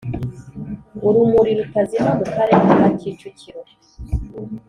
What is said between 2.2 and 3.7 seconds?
Karere ka Kicukiro